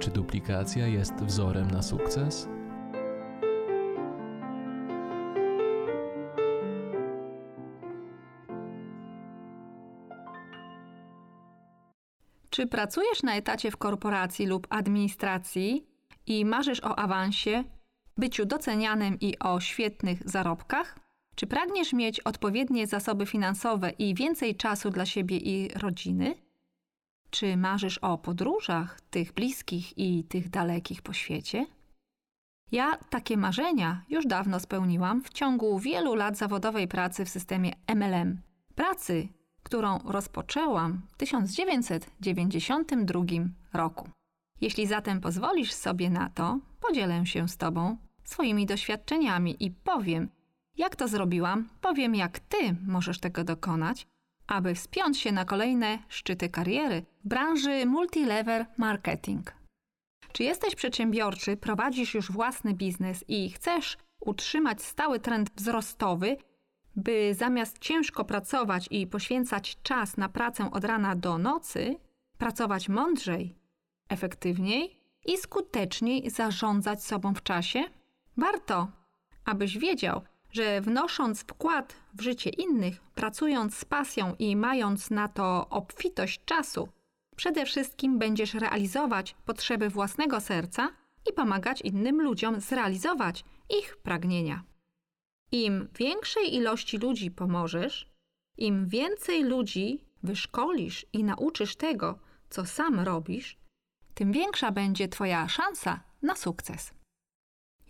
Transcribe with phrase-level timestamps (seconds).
[0.00, 2.48] Czy duplikacja jest wzorem na sukces?
[12.50, 15.86] Czy pracujesz na etacie w korporacji lub administracji
[16.26, 17.64] i marzysz o awansie,
[18.16, 20.98] byciu docenianym i o świetnych zarobkach?
[21.34, 26.49] Czy pragniesz mieć odpowiednie zasoby finansowe i więcej czasu dla siebie i rodziny?
[27.40, 31.66] Czy marzysz o podróżach, tych bliskich i tych dalekich po świecie?
[32.72, 38.40] Ja takie marzenia już dawno spełniłam w ciągu wielu lat zawodowej pracy w systemie MLM.
[38.74, 39.28] Pracy,
[39.62, 43.24] którą rozpoczęłam w 1992
[43.72, 44.08] roku.
[44.60, 50.28] Jeśli zatem pozwolisz sobie na to, podzielę się z Tobą swoimi doświadczeniami i powiem,
[50.76, 54.06] jak to zrobiłam, powiem, jak Ty możesz tego dokonać,
[54.46, 59.54] aby wspiąć się na kolejne szczyty kariery branży multilevel marketing.
[60.32, 66.36] Czy jesteś przedsiębiorczy, prowadzisz już własny biznes i chcesz utrzymać stały trend wzrostowy,
[66.96, 71.96] by zamiast ciężko pracować i poświęcać czas na pracę od rana do nocy,
[72.38, 73.54] pracować mądrzej,
[74.08, 77.84] efektywniej i skuteczniej zarządzać sobą w czasie?
[78.36, 78.88] Warto,
[79.44, 85.66] abyś wiedział, że wnosząc wkład w życie innych, pracując z pasją i mając na to
[85.68, 86.88] obfitość czasu,
[87.40, 90.90] przede wszystkim będziesz realizować potrzeby własnego serca
[91.30, 93.44] i pomagać innym ludziom zrealizować
[93.80, 94.64] ich pragnienia.
[95.52, 98.10] Im większej ilości ludzi pomożesz,
[98.58, 102.18] im więcej ludzi wyszkolisz i nauczysz tego,
[102.50, 103.58] co sam robisz,
[104.14, 106.94] tym większa będzie Twoja szansa na sukces.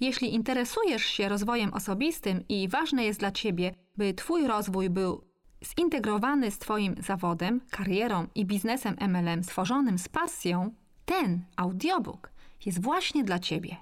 [0.00, 5.29] Jeśli interesujesz się rozwojem osobistym i ważne jest dla Ciebie, by Twój rozwój był
[5.64, 12.32] zintegrowany z Twoim zawodem, karierą i biznesem MLM stworzonym z pasją, ten audiobook
[12.66, 13.76] jest właśnie dla Ciebie.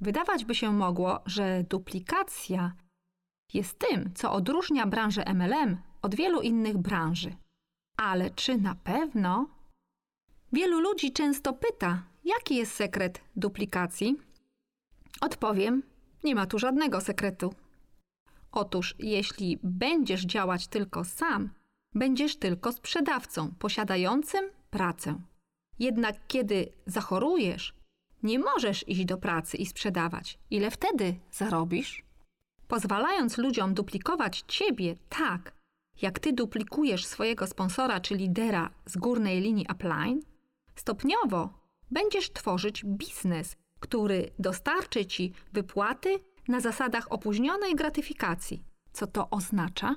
[0.00, 2.72] Wydawać by się mogło, że duplikacja
[3.54, 7.36] jest tym, co odróżnia branżę MLM od wielu innych branży.
[7.96, 9.48] Ale czy na pewno?
[10.52, 14.16] Wielu ludzi często pyta, jaki jest sekret duplikacji?
[15.20, 15.82] Odpowiem,
[16.24, 17.54] nie ma tu żadnego sekretu.
[18.52, 21.50] Otóż, jeśli będziesz działać tylko sam,
[21.94, 25.20] będziesz tylko sprzedawcą posiadającym pracę.
[25.78, 27.74] Jednak kiedy zachorujesz,
[28.22, 30.38] nie możesz iść do pracy i sprzedawać.
[30.50, 32.04] Ile wtedy zarobisz?
[32.68, 35.52] Pozwalając ludziom duplikować ciebie tak,
[36.02, 40.20] jak ty duplikujesz swojego sponsora czy lidera z górnej linii upline,
[40.74, 41.60] stopniowo
[41.90, 46.18] będziesz tworzyć biznes, który dostarczy ci wypłaty
[46.50, 48.62] na zasadach opóźnionej gratyfikacji.
[48.92, 49.96] Co to oznacza?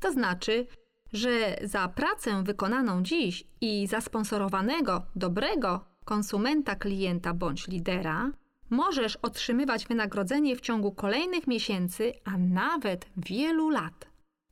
[0.00, 0.66] To znaczy,
[1.12, 8.30] że za pracę wykonaną dziś i zasponsorowanego dobrego konsumenta, klienta bądź lidera,
[8.70, 14.06] możesz otrzymywać wynagrodzenie w ciągu kolejnych miesięcy, a nawet wielu lat.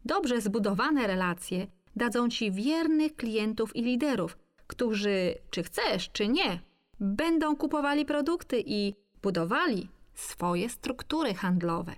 [0.05, 6.61] Dobrze zbudowane relacje dadzą ci wiernych klientów i liderów, którzy, czy chcesz, czy nie,
[7.01, 11.95] będą kupowali produkty i budowali swoje struktury handlowe.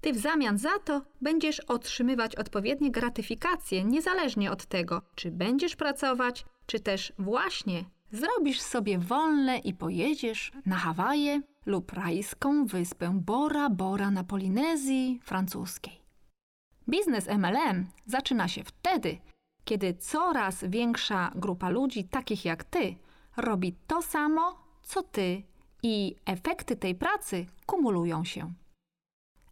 [0.00, 6.44] Ty w zamian za to będziesz otrzymywać odpowiednie gratyfikacje, niezależnie od tego, czy będziesz pracować,
[6.66, 14.10] czy też właśnie zrobisz sobie wolne i pojedziesz na Hawaje lub rajską wyspę Bora Bora
[14.10, 16.00] na Polinezji francuskiej.
[16.88, 19.18] Biznes MLM zaczyna się wtedy,
[19.64, 22.96] kiedy coraz większa grupa ludzi, takich jak ty,
[23.36, 25.42] robi to samo, co ty
[25.82, 28.52] i efekty tej pracy kumulują się.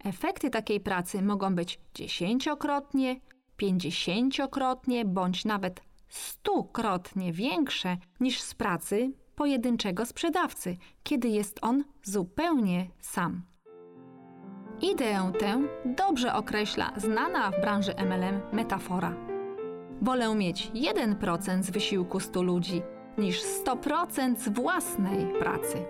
[0.05, 3.21] Efekty takiej pracy mogą być dziesięciokrotnie,
[3.57, 13.43] pięćdziesięciokrotnie bądź nawet stukrotnie większe niż z pracy pojedynczego sprzedawcy, kiedy jest on zupełnie sam.
[14.83, 19.15] Ideę tę dobrze określa znana w branży MLM metafora.
[20.03, 22.83] Wolę mieć 1% z wysiłku 100 ludzi
[23.19, 25.85] niż 100% z własnej pracy.